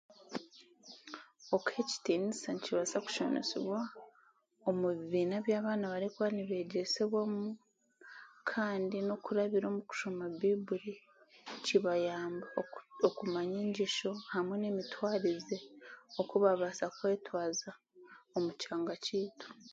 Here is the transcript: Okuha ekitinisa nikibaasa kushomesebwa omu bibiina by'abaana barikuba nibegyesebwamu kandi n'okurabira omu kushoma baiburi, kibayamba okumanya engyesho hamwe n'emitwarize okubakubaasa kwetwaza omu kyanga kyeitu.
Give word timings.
Okuha 1.55 1.79
ekitinisa 1.83 2.47
nikibaasa 2.51 2.97
kushomesebwa 3.05 3.79
omu 4.69 4.85
bibiina 4.97 5.35
by'abaana 5.45 5.85
barikuba 5.93 6.27
nibegyesebwamu 6.33 7.43
kandi 8.51 8.97
n'okurabira 9.01 9.65
omu 9.69 9.81
kushoma 9.89 10.23
baiburi, 10.39 10.93
kibayamba 11.65 12.45
okumanya 13.07 13.57
engyesho 13.63 14.11
hamwe 14.33 14.55
n'emitwarize 14.57 15.57
okubakubaasa 16.21 16.85
kwetwaza 16.95 17.71
omu 18.35 18.49
kyanga 18.61 18.95
kyeitu. 19.03 19.47